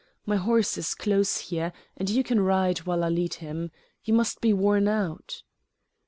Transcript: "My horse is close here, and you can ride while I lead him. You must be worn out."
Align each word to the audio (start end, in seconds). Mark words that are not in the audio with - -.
"My 0.25 0.35
horse 0.37 0.79
is 0.79 0.95
close 0.95 1.37
here, 1.37 1.71
and 1.95 2.09
you 2.09 2.23
can 2.23 2.39
ride 2.39 2.87
while 2.87 3.03
I 3.03 3.09
lead 3.09 3.35
him. 3.35 3.69
You 4.03 4.15
must 4.15 4.41
be 4.41 4.51
worn 4.51 4.87
out." 4.87 5.43